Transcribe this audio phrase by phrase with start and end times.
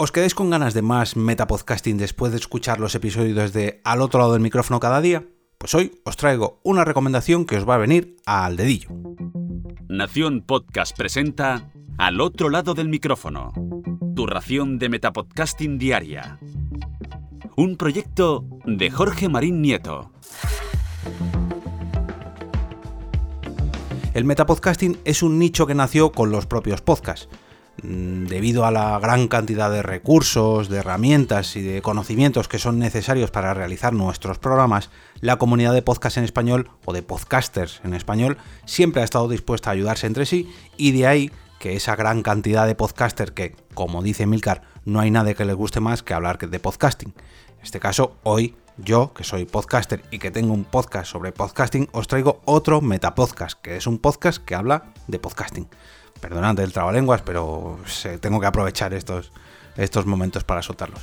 [0.00, 4.20] ¿Os quedáis con ganas de más metapodcasting después de escuchar los episodios de Al otro
[4.20, 5.26] lado del micrófono cada día?
[5.58, 8.90] Pues hoy os traigo una recomendación que os va a venir al dedillo.
[9.88, 13.52] Nación Podcast presenta Al otro lado del micrófono,
[14.14, 16.38] tu ración de metapodcasting diaria.
[17.56, 20.12] Un proyecto de Jorge Marín Nieto.
[24.14, 27.28] El metapodcasting es un nicho que nació con los propios podcasts.
[27.82, 32.78] Mm, debido a la gran cantidad de recursos, de herramientas y de conocimientos que son
[32.80, 37.94] necesarios para realizar nuestros programas, la comunidad de podcast en español o de podcasters en
[37.94, 42.22] español siempre ha estado dispuesta a ayudarse entre sí y de ahí que esa gran
[42.22, 46.14] cantidad de podcasters que, como dice Milcar, no hay nada que les guste más que
[46.14, 47.14] hablar de podcasting.
[47.58, 51.88] En este caso, hoy yo, que soy podcaster y que tengo un podcast sobre podcasting,
[51.92, 55.68] os traigo otro metapodcast, que es un podcast que habla de podcasting.
[56.20, 57.78] Perdonad el trabalenguas, pero
[58.20, 59.32] tengo que aprovechar estos,
[59.76, 61.00] estos momentos para soltarlos.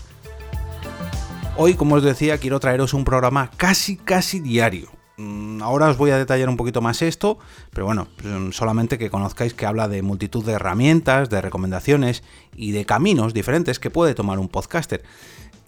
[1.57, 4.89] Hoy, como os decía, quiero traeros un programa casi, casi diario.
[5.17, 7.37] Mm, ahora os voy a detallar un poquito más esto,
[7.71, 12.23] pero bueno, mm, solamente que conozcáis que habla de multitud de herramientas, de recomendaciones
[12.55, 15.03] y de caminos diferentes que puede tomar un podcaster.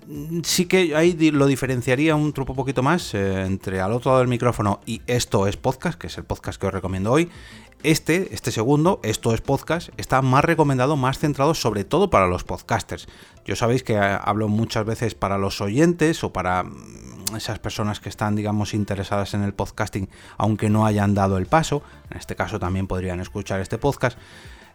[0.08, 4.20] Mm, sí que ahí lo diferenciaría un truco poquito más eh, entre al otro lado
[4.20, 7.30] del micrófono y esto es podcast, que es el podcast que os recomiendo hoy,
[7.84, 12.44] este, este segundo, esto es podcast, está más recomendado, más centrado sobre todo para los
[12.44, 13.08] podcasters.
[13.46, 18.10] Yo sabéis que hablo muchas veces para los oyentes o para mm, esas personas que
[18.10, 21.84] están, digamos, interesadas en el podcasting, aunque no hayan dado el paso.
[22.10, 24.18] En este caso también podrían escuchar este podcast.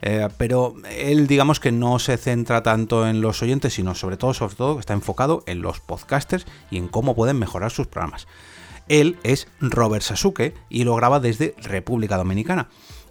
[0.05, 4.35] Eh, pero él digamos que no se centra tanto en los oyentes, sino sobre todo,
[4.35, 8.27] sobre todo, está enfocado en los podcasters y en cómo pueden mejorar sus programas.
[8.89, 12.69] Él es Robert Sasuke y lo graba desde República Dominicana.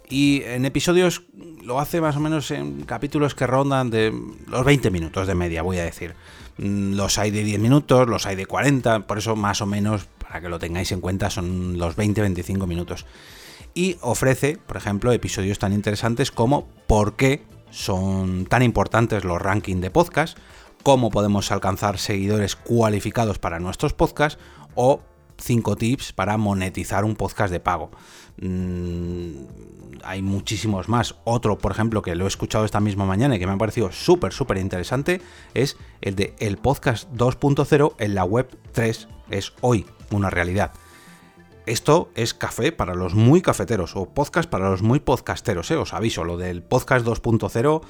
[0.08, 1.22] Y en episodios
[1.62, 4.12] lo hace más o menos en capítulos que rondan de
[4.46, 6.14] los 20 minutos de media, voy a decir.
[6.58, 10.06] Mm, los hay de 10 minutos, los hay de 40, por eso más o menos,
[10.18, 13.06] para que lo tengáis en cuenta, son los 20-25 minutos.
[13.74, 19.80] Y ofrece, por ejemplo, episodios tan interesantes como por qué son tan importantes los rankings
[19.80, 20.36] de podcast,
[20.82, 24.38] cómo podemos alcanzar seguidores cualificados para nuestros podcasts
[24.74, 25.00] o
[25.42, 27.90] 5 tips para monetizar un podcast de pago.
[28.40, 29.30] Mm,
[30.04, 31.16] hay muchísimos más.
[31.24, 33.92] Otro, por ejemplo, que lo he escuchado esta misma mañana y que me ha parecido
[33.92, 35.20] súper, súper interesante,
[35.54, 39.08] es el de el podcast 2.0 en la web 3.
[39.30, 40.72] Es hoy una realidad.
[41.64, 45.76] Esto es café para los muy cafeteros o podcast para los muy podcasteros, ¿eh?
[45.76, 47.82] os aviso, lo del podcast 2.0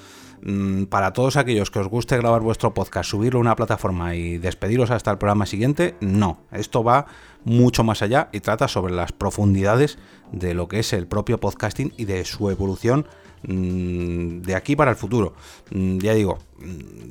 [0.42, 4.36] mm, para todos aquellos que os guste grabar vuestro podcast, subirlo a una plataforma y
[4.36, 7.06] despediros hasta el programa siguiente, no, esto va
[7.46, 9.98] mucho más allá y trata sobre las profundidades
[10.32, 13.06] de lo que es el propio podcasting y de su evolución
[13.48, 15.32] mm, de aquí para el futuro.
[15.70, 16.40] Mm, ya digo,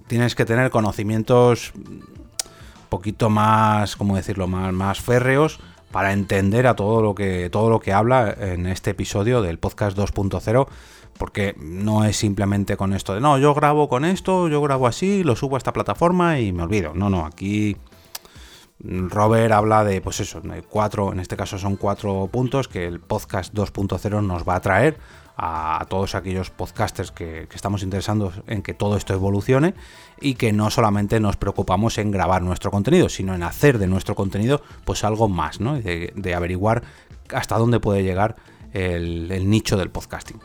[0.06, 2.06] tienes que tener conocimientos un
[2.88, 5.60] poquito más, ¿cómo decirlo?, más, más férreos
[5.92, 9.98] para entender a todo lo que todo lo que habla en este episodio del podcast
[9.98, 10.68] 2.0
[11.18, 15.24] porque no es simplemente con esto de no, yo grabo con esto, yo grabo así,
[15.24, 16.94] lo subo a esta plataforma y me olvido.
[16.96, 17.78] No, no, aquí
[18.84, 23.54] Robert habla de, pues eso, cuatro, en este caso son cuatro puntos que el podcast
[23.54, 24.98] 2.0 nos va a traer
[25.44, 29.74] a, todos aquellos podcasters que, estamos interesados en que todo esto evolucione
[30.22, 34.14] y que no solamente nos preocupamos en grabar nuestro contenido, sino en hacer de nuestro
[34.14, 35.80] contenido pues algo más, ¿no?
[35.82, 36.84] De averiguar
[37.34, 38.36] hasta dónde puede llegar
[38.72, 40.40] el nicho del podcasting.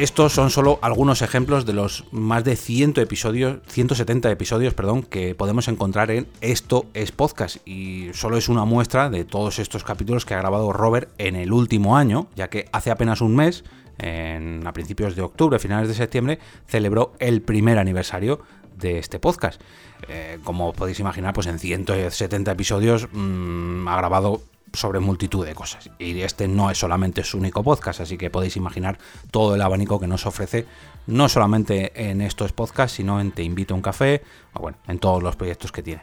[0.00, 5.34] Estos son solo algunos ejemplos de los más de 100 episodios, 170 episodios, perdón, que
[5.34, 10.24] podemos encontrar en Esto es Podcast y solo es una muestra de todos estos capítulos
[10.24, 13.62] que ha grabado Robert en el último año, ya que hace apenas un mes,
[13.98, 18.40] en, a principios de octubre, finales de septiembre, celebró el primer aniversario
[18.78, 19.60] de este podcast.
[20.08, 24.40] Eh, como podéis imaginar, pues en 170 episodios mm, ha grabado
[24.72, 25.90] sobre multitud de cosas.
[25.98, 28.98] Y este no es solamente su único podcast, así que podéis imaginar
[29.30, 30.66] todo el abanico que nos ofrece,
[31.06, 34.22] no solamente en estos podcasts, sino en Te invito a un café,
[34.54, 36.02] o bueno, en todos los proyectos que tiene.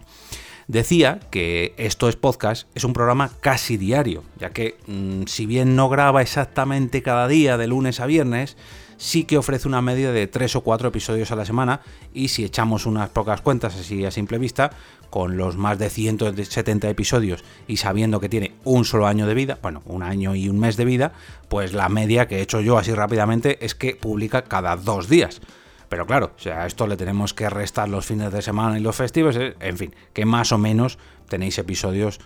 [0.67, 5.77] Decía que esto es podcast, es un programa casi diario, ya que mm, si bien
[5.77, 8.57] no graba exactamente cada día de lunes a viernes,
[8.97, 11.81] sí que ofrece una media de 3 o 4 episodios a la semana
[12.13, 14.71] y si echamos unas pocas cuentas así a simple vista,
[15.09, 19.59] con los más de 170 episodios y sabiendo que tiene un solo año de vida,
[19.61, 21.13] bueno, un año y un mes de vida,
[21.49, 25.41] pues la media que he hecho yo así rápidamente es que publica cada dos días.
[25.89, 28.81] Pero claro, o sea, a esto le tenemos que restar los fines de semana y
[28.81, 30.97] los festivos, eh, en fin, que más o menos
[31.29, 32.19] tenéis episodios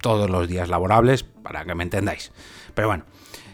[0.00, 2.30] todos los días laborables, para que me entendáis.
[2.74, 3.04] Pero bueno,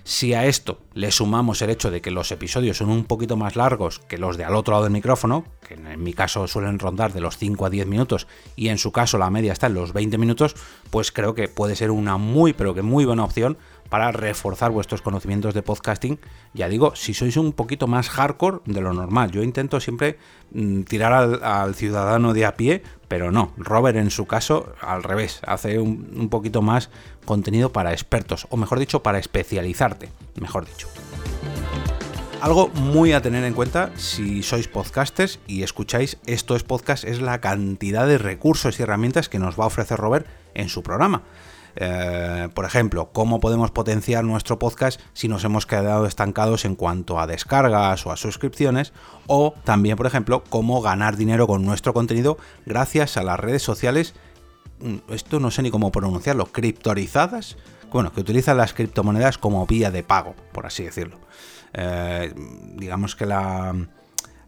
[0.06, 3.56] Si a esto le sumamos el hecho de que los episodios son un poquito más
[3.56, 7.14] largos que los de al otro lado del micrófono, que en mi caso suelen rondar
[7.14, 9.94] de los 5 a 10 minutos y en su caso la media está en los
[9.94, 10.56] 20 minutos,
[10.90, 13.56] pues creo que puede ser una muy pero que muy buena opción
[13.88, 16.18] para reforzar vuestros conocimientos de podcasting.
[16.52, 20.18] Ya digo, si sois un poquito más hardcore de lo normal, yo intento siempre
[20.52, 25.40] mm, tirar al, ciudadano de a pie, pero no, Robert en su caso al revés,
[25.46, 26.90] hace un, poquito más
[27.24, 30.08] contenido para expertos, o mejor dicho, para especializarte,
[30.40, 30.88] mejor dicho.
[32.40, 37.22] Algo muy a tener en cuenta si sois podcasters y escucháis esto es podcast es
[37.22, 41.22] la cantidad de recursos y herramientas que nos va a ofrecer Robert en su programa.
[41.76, 47.18] Eh, por ejemplo, cómo podemos potenciar nuestro podcast si nos hemos quedado estancados en cuanto
[47.18, 48.92] a descargas o a suscripciones,
[49.26, 54.14] o también, por ejemplo, cómo ganar dinero con nuestro contenido gracias a las redes sociales,
[54.80, 57.56] mm, esto no sé ni cómo pronunciarlo, criptorizadas,
[57.92, 61.18] bueno, que utilizan las criptomonedas como vía de pago, por así decirlo.
[61.74, 62.32] Eh,
[62.76, 63.72] digamos que la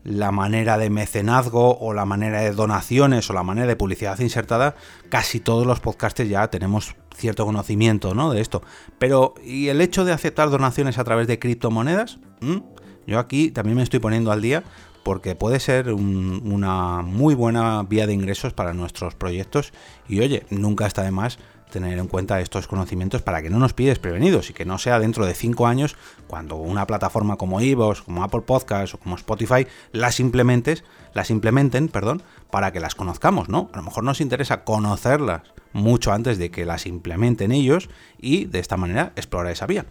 [0.06, 4.76] la manera de mecenazgo o la manera de donaciones o la manera de publicidad insertada,
[5.08, 8.30] casi todos los podcasters ya tenemos cierto conocimiento ¿no?
[8.30, 8.62] de esto.
[8.98, 12.18] Pero, ¿y el hecho de aceptar donaciones a través de criptomonedas?
[12.40, 12.58] ¿Mm?
[13.06, 14.62] Yo aquí también me estoy poniendo al día
[15.02, 19.72] porque puede ser una muy buena vía de ingresos para nuestros proyectos
[20.08, 21.38] y oye, nunca está de más
[21.70, 24.98] tener en cuenta estos conocimientos para que no nos pides prevenidos y que no sea
[24.98, 25.96] dentro de cinco años
[26.26, 31.88] cuando una plataforma como Evox, como Apple Podcasts o como Spotify las implementes, las implementen,
[31.88, 33.70] perdón, para que las conozcamos, ¿no?
[33.72, 35.42] A lo mejor nos interesa conocerlas
[35.72, 39.86] mucho antes de que las implementen ellos y de esta manera explorar esa vía.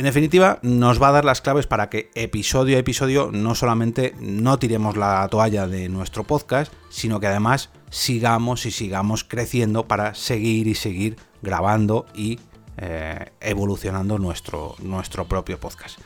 [0.00, 4.14] En definitiva, nos va a dar las claves para que episodio a episodio no solamente
[4.18, 10.14] no tiremos la toalla de nuestro podcast, sino que además sigamos y sigamos creciendo para
[10.14, 12.40] seguir y seguir grabando y
[12.78, 15.98] eh, evolucionando nuestro, nuestro propio podcast.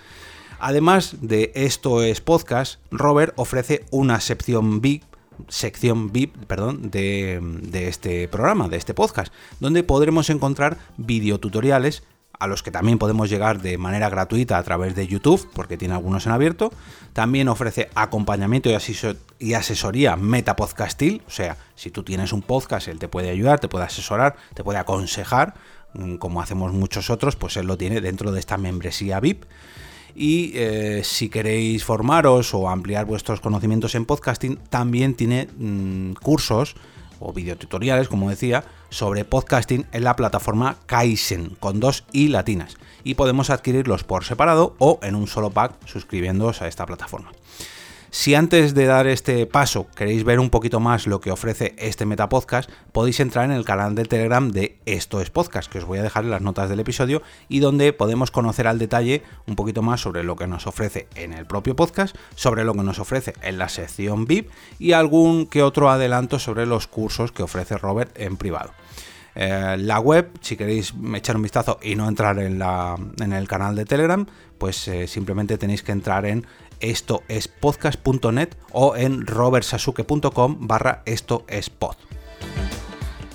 [0.58, 5.04] Además de esto es podcast, Robert ofrece una sección VIP
[5.48, 12.04] sección VIP perdón, de, de, este programa, de este podcast, donde podremos encontrar videotutoriales
[12.38, 15.94] a los que también podemos llegar de manera gratuita a través de YouTube, porque tiene
[15.94, 16.72] algunos en abierto.
[17.12, 18.70] También ofrece acompañamiento
[19.38, 23.68] y asesoría metapodcastil, o sea, si tú tienes un podcast, él te puede ayudar, te
[23.68, 25.54] puede asesorar, te puede aconsejar,
[25.94, 29.44] mm, como hacemos muchos otros, pues él lo tiene dentro de esta membresía VIP.
[30.16, 36.76] Y eh, si queréis formaros o ampliar vuestros conocimientos en podcasting, también tiene mm, cursos
[37.18, 38.64] o videotutoriales, como decía,
[38.94, 42.76] sobre podcasting en la plataforma Kaizen, con dos i latinas.
[43.02, 47.32] Y podemos adquirirlos por separado o en un solo pack suscribiéndoos a esta plataforma.
[48.16, 52.06] Si antes de dar este paso queréis ver un poquito más lo que ofrece este
[52.06, 55.98] Metapodcast, podéis entrar en el canal de Telegram de Esto es Podcast, que os voy
[55.98, 59.82] a dejar en las notas del episodio, y donde podemos conocer al detalle un poquito
[59.82, 63.32] más sobre lo que nos ofrece en el propio podcast, sobre lo que nos ofrece
[63.42, 64.48] en la sección VIP
[64.78, 68.70] y algún que otro adelanto sobre los cursos que ofrece Robert en privado.
[69.34, 73.48] Eh, la web, si queréis echar un vistazo y no entrar en, la, en el
[73.48, 74.26] canal de Telegram,
[74.58, 76.46] pues eh, simplemente tenéis que entrar en
[76.80, 81.96] esto es podcast.net o en robertsasuke.com barra esto es pod.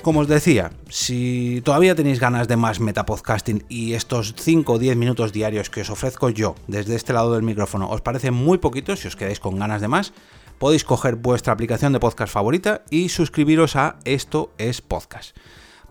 [0.02, 4.96] Como os decía, si todavía tenéis ganas de más metapodcasting y estos 5 o 10
[4.96, 9.02] minutos diarios que os ofrezco yo desde este lado del micrófono os parecen muy poquitos,
[9.02, 10.14] si os quedáis con ganas de más,
[10.58, 15.36] podéis coger vuestra aplicación de podcast favorita y suscribiros a Esto es Podcast.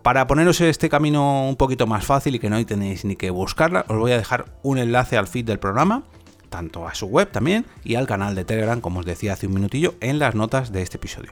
[0.09, 3.85] Para poneros este camino un poquito más fácil y que no tenéis ni que buscarla,
[3.89, 6.01] os voy a dejar un enlace al feed del programa
[6.49, 9.53] tanto a su web también y al canal de Telegram, como os decía hace un
[9.53, 11.31] minutillo, en las notas de este episodio.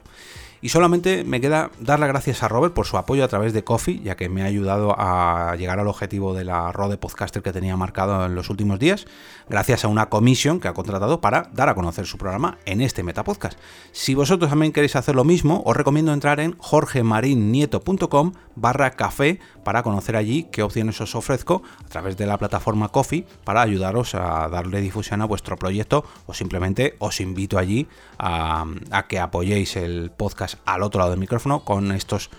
[0.60, 3.62] Y solamente me queda dar las gracias a Robert por su apoyo a través de
[3.62, 7.52] Coffee, ya que me ha ayudado a llegar al objetivo de la Rode Podcaster que
[7.52, 9.06] tenía marcado en los últimos días,
[9.48, 13.02] gracias a una comisión que ha contratado para dar a conocer su programa en este
[13.02, 13.58] Metapodcast.
[13.92, 19.82] Si vosotros también queréis hacer lo mismo, os recomiendo entrar en jorgemarinieto.com barra café para
[19.84, 24.48] conocer allí qué opciones os ofrezco a través de la plataforma Coffee para ayudaros a
[24.48, 27.86] darle difusión a vuestro proyecto o simplemente os invito allí
[28.18, 32.30] a, a que apoyéis el podcast al otro lado del micrófono con, estos,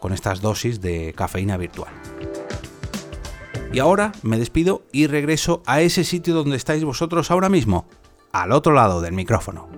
[0.00, 1.92] con estas dosis de cafeína virtual.
[3.72, 7.86] Y ahora me despido y regreso a ese sitio donde estáis vosotros ahora mismo,
[8.32, 9.75] al otro lado del micrófono.